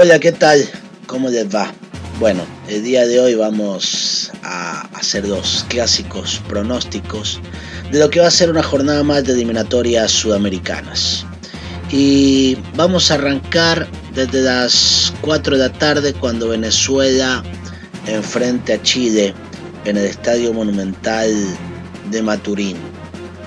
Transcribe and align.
Hola, 0.00 0.20
¿qué 0.20 0.30
tal? 0.30 0.64
¿Cómo 1.08 1.28
les 1.28 1.52
va? 1.52 1.74
Bueno, 2.20 2.44
el 2.68 2.84
día 2.84 3.04
de 3.04 3.18
hoy 3.18 3.34
vamos 3.34 4.30
a 4.44 4.82
hacer 4.96 5.26
dos 5.26 5.66
clásicos 5.68 6.40
pronósticos 6.46 7.40
de 7.90 7.98
lo 7.98 8.08
que 8.08 8.20
va 8.20 8.28
a 8.28 8.30
ser 8.30 8.48
una 8.48 8.62
jornada 8.62 9.02
más 9.02 9.24
de 9.24 9.32
eliminatorias 9.32 10.12
sudamericanas. 10.12 11.26
Y 11.90 12.56
vamos 12.76 13.10
a 13.10 13.14
arrancar 13.14 13.88
desde 14.14 14.42
las 14.42 15.12
4 15.20 15.56
de 15.56 15.68
la 15.68 15.72
tarde 15.72 16.14
cuando 16.14 16.50
Venezuela 16.50 17.42
enfrente 18.06 18.74
a 18.74 18.82
Chile 18.84 19.34
en 19.84 19.96
el 19.96 20.04
Estadio 20.04 20.52
Monumental 20.52 21.34
de 22.12 22.22
Maturín. 22.22 22.76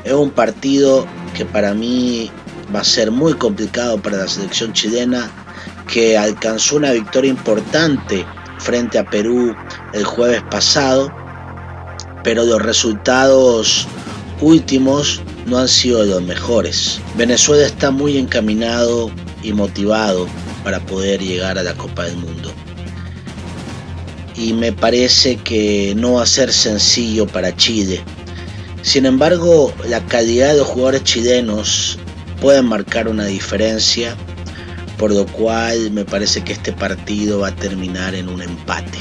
Es 0.04 0.12
un 0.12 0.32
partido 0.32 1.08
que 1.34 1.46
para 1.46 1.74
mí 1.74 2.30
va 2.76 2.82
a 2.82 2.84
ser 2.84 3.10
muy 3.10 3.36
complicado 3.36 4.02
para 4.02 4.18
la 4.18 4.28
selección 4.28 4.74
chilena 4.74 5.32
que 5.92 6.18
alcanzó 6.18 6.78
una 6.78 6.92
victoria 6.92 7.30
importante 7.30 8.26
frente 8.60 8.98
a 8.98 9.06
Perú 9.06 9.54
el 9.94 10.04
jueves 10.06 10.42
pasado, 10.50 11.14
pero 12.24 12.46
los 12.46 12.62
resultados 12.62 13.88
últimos 14.40 15.22
no 15.46 15.58
han 15.58 15.68
sido 15.68 16.04
los 16.06 16.24
mejores. 16.24 17.02
Venezuela 17.16 17.66
está 17.66 17.92
muy 17.92 18.18
encaminado 18.18 19.12
y 19.44 19.52
motivado 19.52 20.28
para 20.64 20.80
poder 20.80 21.22
llegar 21.22 21.58
a 21.58 21.64
la 21.64 21.74
Copa 21.74 22.06
del 22.06 22.18
Mundo. 22.18 22.54
Y 24.36 24.54
me 24.54 24.72
parece 24.72 25.36
que 25.36 25.94
no 25.98 26.14
va 26.14 26.24
a 26.24 26.28
ser 26.28 26.54
sencillo 26.54 27.28
para 27.28 27.56
Chile. 27.56 28.02
Sin 28.82 29.06
embargo, 29.06 29.74
la 29.88 30.00
calidad 30.06 30.54
de 30.54 30.60
los 30.60 30.68
jugadores 30.68 31.04
chilenos 31.04 32.00
puede 32.40 32.62
marcar 32.62 33.08
una 33.08 33.26
diferencia 33.26 34.16
por 35.02 35.12
lo 35.12 35.26
cual 35.26 35.90
me 35.90 36.06
parece 36.06 36.44
que 36.44 36.54
este 36.54 36.74
partido 36.74 37.40
va 37.40 37.48
a 37.48 37.56
terminar 37.56 38.14
en 38.14 38.30
un 38.30 38.40
empate. 38.40 39.00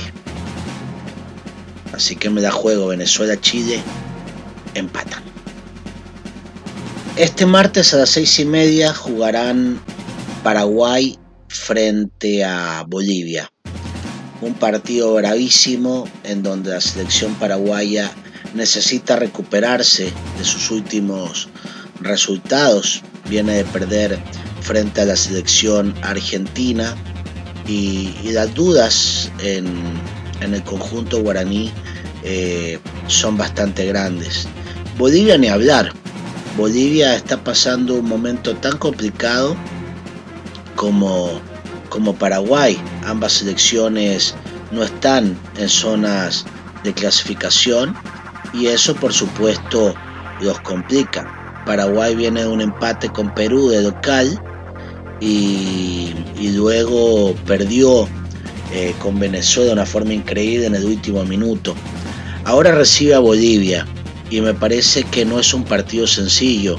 Así 1.92 2.16
que 2.16 2.30
me 2.30 2.40
da 2.40 2.50
juego 2.50 2.86
Venezuela-Chile, 2.86 3.82
empatan. 4.72 5.22
Este 7.16 7.44
martes 7.44 7.92
a 7.92 7.98
las 7.98 8.08
seis 8.08 8.38
y 8.38 8.46
media 8.46 8.94
jugarán 8.94 9.78
Paraguay 10.42 11.18
frente 11.48 12.46
a 12.46 12.82
Bolivia. 12.88 13.52
Un 14.40 14.54
partido 14.54 15.12
bravísimo 15.16 16.08
en 16.24 16.42
donde 16.42 16.70
la 16.70 16.80
selección 16.80 17.34
paraguaya 17.34 18.10
necesita 18.54 19.16
recuperarse 19.16 20.10
de 20.38 20.44
sus 20.44 20.70
últimos 20.70 21.50
resultados. 22.00 23.02
Viene 23.28 23.52
de 23.52 23.64
perder 23.66 24.18
frente 24.70 25.00
a 25.00 25.04
la 25.04 25.16
selección 25.16 25.92
argentina 26.02 26.94
y, 27.66 28.30
las 28.30 28.54
dudas 28.54 29.28
en, 29.42 29.66
el 30.40 30.62
conjunto 30.62 31.20
guaraní 31.20 31.72
eh, 32.22 32.78
son 33.08 33.36
bastante 33.36 33.84
grandes. 33.86 34.46
Bolivia 34.96 35.36
ni 35.38 35.48
hablar. 35.48 35.92
Bolivia 36.56 37.16
está 37.16 37.42
pasando 37.42 37.96
un 37.96 38.06
momento 38.06 38.54
tan 38.58 38.78
complicado 38.78 39.56
como, 40.76 41.40
como 41.88 42.14
Paraguay. 42.14 42.80
Ambas 43.04 43.32
selecciones 43.32 44.36
no 44.70 44.84
están 44.84 45.36
en 45.58 45.68
zonas 45.68 46.44
de 46.84 46.92
clasificación 46.94 47.96
y 48.52 48.68
eso 48.68 48.94
por 48.94 49.12
supuesto 49.12 49.96
los 50.40 50.60
complica. 50.60 51.26
Paraguay 51.66 52.14
viene 52.14 52.42
de 52.42 52.46
un 52.46 52.60
empate 52.60 53.08
con 53.08 53.34
Perú 53.34 53.68
de 53.68 53.82
local 53.82 54.40
y, 55.20 56.14
luego 56.54 57.34
perdió 57.46 58.08
eh, 58.72 58.94
con 58.98 59.18
Venezuela 59.18 59.68
de 59.68 59.72
una 59.74 59.86
forma 59.86 60.14
increíble 60.14 60.66
en 60.66 60.74
el 60.74 60.84
último 60.84 61.24
minuto. 61.24 61.74
Ahora 62.44 62.72
recibe 62.72 63.14
a 63.14 63.18
Bolivia 63.18 63.86
y 64.30 64.40
me 64.40 64.54
parece 64.54 65.04
que 65.04 65.24
no 65.24 65.38
es 65.38 65.52
un 65.52 65.64
partido 65.64 66.06
sencillo 66.06 66.78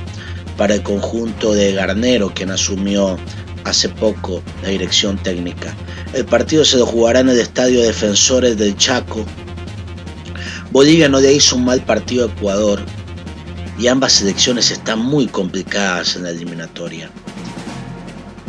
para 0.57 0.75
el 0.75 0.83
conjunto 0.83 1.53
de 1.53 1.73
Garnero, 1.73 2.31
quien 2.33 2.51
asumió 2.51 3.17
hace 3.63 3.89
poco 3.89 4.41
la 4.63 4.69
dirección 4.69 5.17
técnica. 5.17 5.75
El 6.13 6.25
partido 6.25 6.65
se 6.65 6.77
lo 6.77 6.85
jugará 6.85 7.19
en 7.19 7.29
el 7.29 7.39
Estadio 7.39 7.81
Defensores 7.81 8.57
del 8.57 8.75
Chaco. 8.77 9.25
Bolivia 10.71 11.09
no 11.09 11.19
le 11.19 11.33
hizo 11.33 11.55
un 11.55 11.65
mal 11.65 11.81
partido 11.81 12.25
a 12.25 12.31
Ecuador 12.31 12.81
y 13.77 13.87
ambas 13.87 14.13
selecciones 14.13 14.71
están 14.71 14.99
muy 14.99 15.27
complicadas 15.27 16.15
en 16.15 16.23
la 16.23 16.29
eliminatoria. 16.29 17.09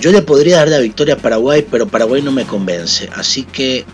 Yo 0.03 0.11
le 0.11 0.21
podría 0.21 0.57
dar 0.57 0.69
la 0.69 0.81
victoria 0.81 1.15
a 1.15 1.19
Paraguay, 1.19 1.65
pero 1.71 1.87
Paraguay 1.87 2.23
no 2.23 2.33
me 2.33 2.45
convence. 2.45 3.09
Así 3.15 3.45
que 3.45 3.85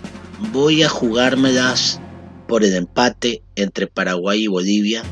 voy 0.53 0.83
a 0.83 0.89
jugármelas 0.89 2.01
por 2.47 2.65
el 2.65 2.75
empate 2.75 3.43
entre 3.57 3.89
Paraguay 3.89 4.45
y 4.45 4.47
Bolivia. 4.47 5.03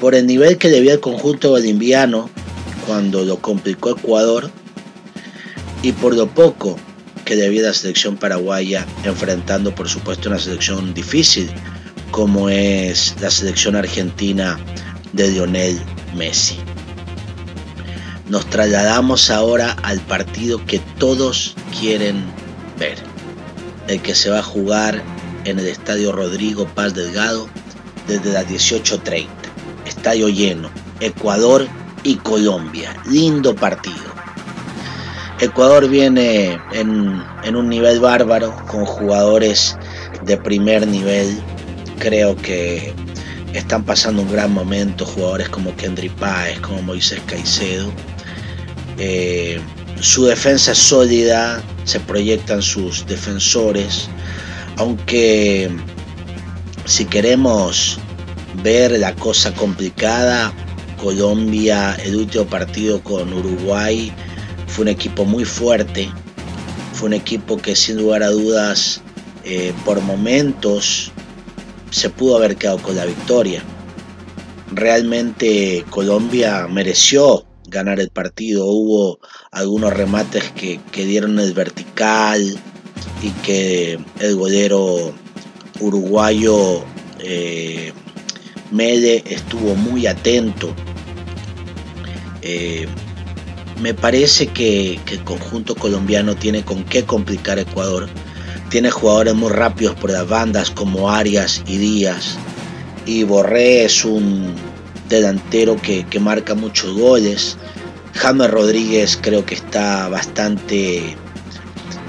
Por 0.00 0.14
el 0.14 0.28
nivel 0.28 0.58
que 0.58 0.68
debía 0.68 0.92
el 0.92 1.00
conjunto 1.00 1.50
boliviano 1.50 2.30
cuando 2.86 3.24
lo 3.24 3.38
complicó 3.42 3.90
Ecuador. 3.90 4.48
Y 5.82 5.90
por 5.90 6.14
lo 6.14 6.28
poco 6.28 6.78
que 7.24 7.34
debía 7.34 7.62
la 7.62 7.74
selección 7.74 8.16
paraguaya 8.16 8.86
enfrentando 9.02 9.74
por 9.74 9.88
supuesto 9.88 10.28
una 10.28 10.38
selección 10.38 10.94
difícil 10.94 11.50
como 12.12 12.48
es 12.48 13.16
la 13.20 13.28
selección 13.28 13.74
argentina 13.74 14.56
de 15.14 15.32
Lionel 15.32 15.80
Messi 16.14 16.60
nos 18.32 18.46
trasladamos 18.46 19.28
ahora 19.28 19.76
al 19.82 20.00
partido 20.00 20.64
que 20.64 20.78
todos 20.96 21.54
quieren 21.78 22.24
ver, 22.78 22.96
el 23.88 24.00
que 24.00 24.14
se 24.14 24.30
va 24.30 24.38
a 24.38 24.42
jugar 24.42 25.02
en 25.44 25.58
el 25.58 25.66
Estadio 25.66 26.12
Rodrigo 26.12 26.66
Paz 26.66 26.94
Delgado 26.94 27.46
desde 28.08 28.32
las 28.32 28.48
18.30. 28.48 29.26
Estadio 29.84 30.30
lleno, 30.30 30.70
Ecuador 31.00 31.68
y 32.04 32.14
Colombia. 32.14 32.96
Lindo 33.04 33.54
partido. 33.54 33.98
Ecuador 35.38 35.86
viene 35.90 36.58
en, 36.72 37.54
un 37.54 37.68
nivel 37.68 38.00
bárbaro, 38.00 38.56
con 38.66 38.86
jugadores 38.86 39.76
de 40.24 40.38
primer 40.38 40.88
nivel. 40.88 41.38
Creo 41.98 42.34
que 42.36 42.94
están 43.52 43.84
pasando 43.84 44.22
un 44.22 44.32
gran 44.32 44.54
momento, 44.54 45.04
jugadores 45.04 45.50
como 45.50 45.76
Kendry 45.76 46.08
Páez, 46.08 46.58
como 46.60 46.80
Moisés 46.80 47.20
Caicedo. 47.26 47.92
Eh, 48.98 49.60
su 50.00 50.24
defensa 50.26 50.72
es 50.72 50.78
sólida, 50.78 51.62
se 51.84 52.00
proyectan 52.00 52.62
sus 52.62 53.06
defensores, 53.06 54.08
aunque 54.76 55.70
si 56.84 57.04
queremos 57.04 57.98
ver 58.62 58.98
la 58.98 59.14
cosa 59.14 59.52
complicada, 59.54 60.52
Colombia, 61.00 61.96
el 62.04 62.16
último 62.16 62.44
partido 62.44 63.02
con 63.02 63.32
Uruguay, 63.32 64.12
fue 64.66 64.82
un 64.82 64.88
equipo 64.88 65.24
muy 65.24 65.44
fuerte, 65.44 66.08
fue 66.92 67.08
un 67.08 67.14
equipo 67.14 67.56
que 67.56 67.74
sin 67.74 67.98
lugar 67.98 68.22
a 68.22 68.30
dudas 68.30 69.00
eh, 69.44 69.72
por 69.84 70.00
momentos 70.00 71.10
se 71.90 72.08
pudo 72.08 72.36
haber 72.36 72.56
quedado 72.56 72.78
con 72.78 72.96
la 72.96 73.04
victoria. 73.04 73.62
Realmente 74.70 75.84
Colombia 75.90 76.66
mereció 76.68 77.44
ganar 77.72 77.98
el 77.98 78.10
partido. 78.10 78.66
Hubo 78.66 79.18
algunos 79.50 79.92
remates 79.92 80.52
que, 80.52 80.78
dieron 80.94 81.40
el 81.40 81.52
vertical 81.52 82.56
y 83.22 83.30
que 83.42 83.98
el 84.20 84.36
golero 84.36 85.12
uruguayo 85.80 86.84
eh, 87.18 87.92
Mede 88.70 89.24
estuvo 89.26 89.74
muy 89.74 90.06
atento. 90.06 90.74
Eh, 92.42 92.86
me 93.80 93.94
parece 93.94 94.46
que, 94.46 95.00
que, 95.04 95.14
el 95.14 95.24
conjunto 95.24 95.74
colombiano 95.74 96.36
tiene 96.36 96.64
con 96.64 96.84
qué 96.84 97.04
complicar 97.04 97.58
Ecuador. 97.58 98.08
Tiene 98.70 98.90
jugadores 98.90 99.34
muy 99.34 99.50
rápidos 99.50 99.94
por 99.96 100.10
las 100.10 100.26
bandas 100.26 100.70
como 100.70 101.10
Arias 101.10 101.62
y 101.66 101.76
Díaz. 101.76 102.38
Y 103.04 103.24
Borré 103.24 103.84
es 103.84 104.04
un 104.04 104.54
delantero 105.12 105.76
que, 105.76 106.06
marca 106.18 106.54
muchos 106.54 106.94
goles. 106.94 107.56
James 108.14 108.50
Rodríguez 108.50 109.18
creo 109.20 109.44
que 109.44 109.54
está 109.54 110.08
bastante 110.08 111.16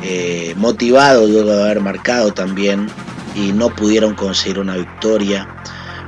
eh, 0.04 0.54
motivado 0.58 1.28
luego 1.28 1.52
de 1.52 1.64
haber 1.64 1.80
marcado 1.80 2.34
también 2.34 2.88
y 3.36 3.52
no 3.52 3.74
pudieron 3.74 4.16
conseguir 4.16 4.60
una 4.60 4.76
victoria. 4.76 5.48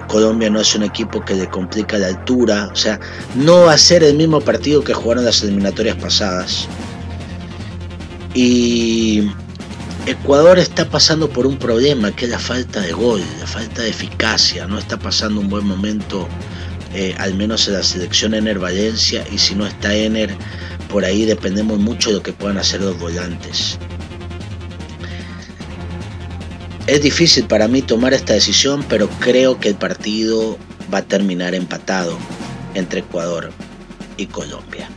Colombia 0.08 0.50
no 0.50 0.60
es 0.60 0.76
un 0.76 0.84
equipo 0.84 1.24
que 1.24 1.34
le 1.34 1.48
complica 1.50 1.98
la 1.98 2.08
altura, 2.08 2.70
o 2.72 2.76
sea, 2.76 3.00
no 3.36 3.62
va 3.62 3.74
a 3.74 3.78
ser 3.78 4.04
el 4.04 4.16
mismo 4.16 4.40
partido 4.40 4.84
que 4.84 4.94
jugaron 4.94 5.26
las 5.26 5.42
eliminatorias 5.42 5.96
pasadas. 5.96 6.68
Y 8.34 9.32
Ecuador 10.06 10.60
está 10.60 10.88
pasando 10.88 11.30
por 11.30 11.48
un 11.48 11.58
problema 11.58 12.12
que 12.12 12.26
es 12.26 12.32
la 12.32 12.38
falta 12.38 12.82
de 12.82 12.92
gol, 12.92 13.22
la 13.40 13.48
falta 13.48 13.82
de 13.82 13.90
eficacia, 13.90 14.68
no 14.68 14.78
está 14.78 14.98
pasando 14.98 15.42
un 15.42 15.50
buen 15.50 15.66
momento 15.66 16.28
eh, 16.98 17.14
al 17.18 17.34
menos 17.34 17.68
en 17.68 17.74
la 17.74 17.84
selección 17.84 18.34
Ener 18.34 18.58
Valencia 18.58 19.26
y 19.30 19.38
si 19.38 19.54
no 19.54 19.68
está 19.68 19.94
Ener 19.94 20.34
por 20.90 21.04
ahí 21.04 21.26
dependemos 21.26 21.78
mucho 21.78 22.10
de 22.10 22.16
lo 22.16 22.24
que 22.24 22.32
puedan 22.32 22.58
hacer 22.58 22.80
los 22.80 22.98
volantes. 22.98 23.78
Es 26.88 27.02
difícil 27.02 27.48
para 27.48 27.68
mí 27.68 27.82
tomar 27.82 28.14
esta 28.14 28.32
decisión, 28.32 28.86
pero 28.88 29.10
creo 29.20 29.60
que 29.60 29.68
el 29.68 29.76
partido 29.76 30.58
va 30.94 31.00
a 31.00 31.02
terminar 31.02 31.54
empatado 31.54 32.18
entre 32.76 33.02
Ecuador 33.02 33.52
y 34.16 34.28
Colombia. 34.28 34.88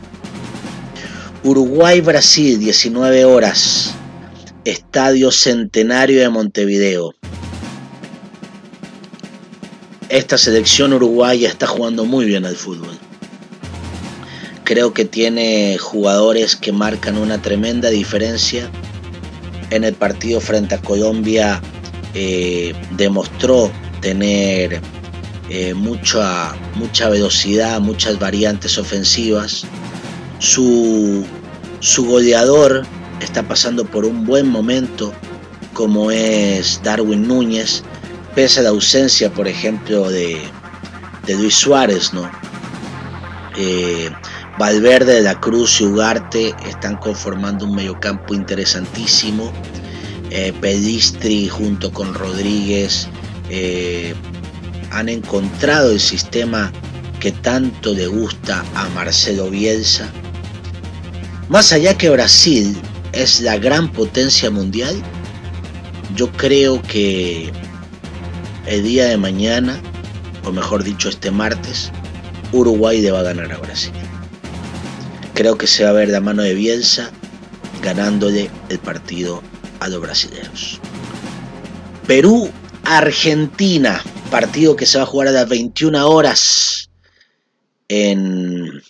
Uruguay-Brasil, 1.43 2.59
19 2.59 3.25
horas, 3.25 3.93
Estadio 4.63 5.31
Centenario 5.31 6.21
de 6.21 6.29
Montevideo. 6.29 7.13
Esta 10.09 10.39
selección 10.39 10.91
uruguaya 10.93 11.47
está 11.47 11.67
jugando 11.67 12.03
muy 12.03 12.25
bien 12.25 12.43
al 12.43 12.55
fútbol. 12.55 12.97
Creo 14.63 14.91
que 14.91 15.05
tiene 15.05 15.77
jugadores 15.77 16.55
que 16.55 16.71
marcan 16.71 17.15
una 17.15 17.39
tremenda 17.43 17.91
diferencia. 17.91 18.71
En 19.69 19.83
el 19.83 19.93
partido 19.93 20.41
frente 20.41 20.73
a 20.73 20.81
Colombia 20.81 21.61
eh, 22.15 22.73
demostró 22.97 23.71
tener 24.01 24.81
eh, 25.47 25.75
mucha, 25.75 26.55
mucha 26.73 27.09
velocidad, 27.09 27.79
muchas 27.79 28.17
variantes 28.17 28.79
ofensivas. 28.79 29.63
Su, 30.39 31.23
su 31.81 32.05
goleador 32.05 32.83
está 33.21 33.43
pasando 33.43 33.85
por 33.85 34.05
un 34.05 34.25
buen 34.25 34.47
momento, 34.47 35.13
como 35.73 36.09
es 36.09 36.81
Darwin 36.83 37.27
Núñez, 37.27 37.83
pese 38.39 38.61
a 38.61 38.63
la 38.63 38.69
ausencia, 38.69 39.29
por 39.29 39.49
ejemplo, 39.49 40.09
de, 40.09 40.39
Luis 41.27 41.55
Suárez, 41.55 42.13
¿no? 42.13 42.31
Eh, 43.57 44.09
Valverde, 44.57 45.15
de 45.15 45.21
la 45.23 45.37
Cruz 45.41 45.81
y 45.81 45.83
Ugarte 45.83 46.55
están 46.65 46.95
conformando 46.95 47.65
un 47.65 47.75
mediocampo 47.75 48.33
interesantísimo. 48.33 49.51
Eh, 50.29 50.53
Pedistri 50.61 51.49
junto 51.49 51.91
con 51.91 52.13
Rodríguez 52.13 53.09
eh, 53.49 54.15
han 54.91 55.09
encontrado 55.09 55.91
el 55.91 55.99
sistema 55.99 56.71
que 57.19 57.33
tanto 57.33 57.93
le 57.93 58.07
gusta 58.07 58.63
a 58.73 58.87
Marcelo 58.95 59.49
Bielsa. 59.49 60.09
Más 61.49 61.73
allá 61.73 61.97
que 61.97 62.09
Brasil 62.09 62.77
es 63.11 63.41
la 63.41 63.57
gran 63.57 63.91
potencia 63.91 64.49
mundial, 64.49 64.95
yo 66.15 66.31
creo 66.31 66.81
que 66.83 67.51
el 68.69 68.83
día 68.83 69.07
de 69.07 69.17
mañana, 69.17 69.81
o 70.45 70.51
mejor 70.51 70.83
dicho 70.83 71.09
este 71.09 71.31
martes, 71.31 71.91
Uruguay 72.51 73.01
le 73.01 73.09
va 73.09 73.21
a 73.21 73.23
ganar 73.23 73.51
a 73.51 73.57
Brasil. 73.57 73.91
Creo 75.33 75.57
que 75.57 75.65
se 75.65 75.83
va 75.83 75.89
a 75.89 75.93
ver 75.93 76.09
la 76.09 76.21
mano 76.21 76.43
de 76.43 76.53
Bielsa 76.53 77.09
ganándole 77.81 78.51
el 78.69 78.77
partido 78.77 79.41
a 79.79 79.87
los 79.87 79.99
brasileños. 79.99 80.79
Perú-Argentina, 82.05 84.03
partido 84.29 84.75
que 84.75 84.85
se 84.85 84.99
va 84.99 85.05
a 85.05 85.07
jugar 85.07 85.29
a 85.29 85.31
las 85.31 85.49
21 85.49 86.07
horas 86.07 86.91
en, 87.87 88.83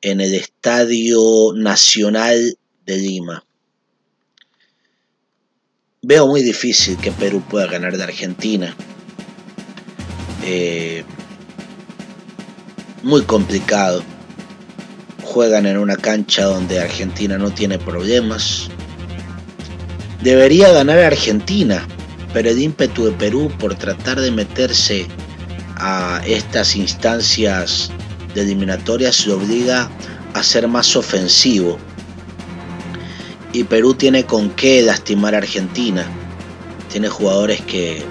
en 0.00 0.20
el 0.20 0.34
Estadio 0.34 1.52
Nacional 1.54 2.58
de 2.86 2.96
Lima. 2.96 3.44
Veo 6.02 6.28
muy 6.28 6.42
difícil 6.42 6.96
que 6.96 7.10
Perú 7.10 7.42
pueda 7.50 7.66
ganar 7.66 7.96
de 7.96 8.04
Argentina. 8.04 8.72
Eh, 10.44 11.02
muy 13.02 13.22
complicado. 13.22 14.04
Juegan 15.24 15.66
en 15.66 15.76
una 15.76 15.96
cancha 15.96 16.44
donde 16.44 16.78
Argentina 16.78 17.36
no 17.36 17.50
tiene 17.50 17.80
problemas. 17.80 18.68
Debería 20.22 20.70
ganar 20.70 21.00
Argentina, 21.00 21.84
pero 22.32 22.48
el 22.48 22.62
ímpetu 22.62 23.06
de 23.06 23.12
Perú 23.12 23.50
por 23.58 23.74
tratar 23.74 24.20
de 24.20 24.30
meterse 24.30 25.08
a 25.74 26.22
estas 26.24 26.76
instancias 26.76 27.90
de 28.34 28.42
eliminatorias 28.42 29.26
lo 29.26 29.36
obliga 29.36 29.90
a 30.32 30.44
ser 30.44 30.68
más 30.68 30.94
ofensivo. 30.94 31.76
Y 33.52 33.64
Perú 33.64 33.94
tiene 33.94 34.24
con 34.24 34.50
qué 34.50 34.82
lastimar 34.82 35.34
a 35.34 35.38
Argentina. 35.38 36.06
Tiene 36.90 37.08
jugadores 37.08 37.60
que 37.62 38.04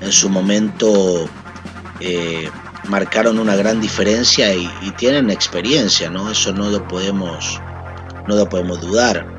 en 0.00 0.12
su 0.12 0.28
momento 0.28 1.28
eh, 2.00 2.48
marcaron 2.88 3.38
una 3.38 3.56
gran 3.56 3.80
diferencia 3.80 4.54
y, 4.54 4.68
tienen 4.96 5.30
experiencia, 5.30 6.10
¿no? 6.10 6.30
Eso 6.30 6.52
no 6.52 6.70
lo 6.70 6.86
podemos, 6.86 7.60
no 8.28 8.36
lo 8.36 8.48
podemos 8.48 8.80
dudar 8.80 9.34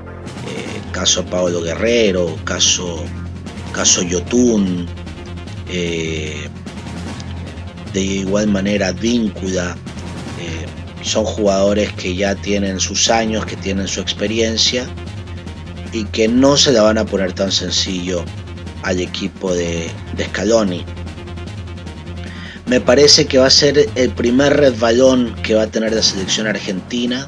caso 0.96 1.26
Pablo 1.26 1.62
Guerrero, 1.62 2.38
caso, 2.46 3.04
caso 3.74 4.02
Yotun, 4.02 4.88
eh, 5.68 6.48
de 7.92 8.02
igual 8.02 8.48
manera 8.48 8.94
Víncula, 8.94 9.76
eh, 10.40 10.66
son 11.04 11.26
jugadores 11.26 11.92
que 11.96 12.16
ya 12.16 12.34
tienen 12.36 12.80
sus 12.80 13.10
años, 13.10 13.46
que 13.46 13.58
tienen 13.58 13.90
su 13.90 14.00
experiencia 14.00 14.88
y 15.96 16.04
que 16.06 16.28
no 16.28 16.58
se 16.58 16.72
la 16.72 16.84
van 16.84 16.98
a 16.98 17.06
poner 17.06 17.34
tan 17.34 17.52
sencillo 17.52 18.24
al 18.84 19.00
equipo 19.00 19.54
de, 19.54 19.90
de 20.16 20.26
Scaloni. 20.26 20.86
Me 22.68 22.82
parece 22.82 23.26
que 23.26 23.38
va 23.38 23.48
a 23.48 23.52
ser 23.52 23.90
el 23.96 24.12
primer 24.12 24.54
resbalón 24.58 25.36
que 25.42 25.56
va 25.56 25.64
a 25.64 25.68
tener 25.68 25.94
la 25.94 26.04
selección 26.04 26.48
argentina. 26.48 27.28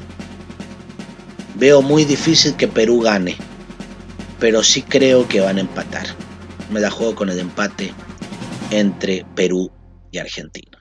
Veo 1.56 1.82
muy 1.82 2.04
difícil 2.04 2.54
que 2.54 2.68
Perú 2.68 3.00
gane 3.00 3.36
pero 4.38 4.62
sí 4.62 4.82
creo 4.82 5.26
que 5.28 5.40
van 5.40 5.58
a 5.58 5.62
empatar. 5.62 6.06
Me 6.70 6.80
la 6.80 6.90
juego 6.90 7.14
con 7.14 7.30
el 7.30 7.38
empate 7.38 7.92
entre 8.70 9.24
Perú 9.34 9.70
y 10.10 10.18
Argentina. 10.18 10.78